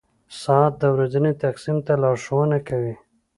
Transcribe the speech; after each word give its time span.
•ساعت 0.41 0.73
د 0.81 0.83
ورځې 0.95 1.31
تقسیم 1.43 1.77
ته 1.85 1.93
لارښوونه 2.01 2.57
کوي. 2.67 2.95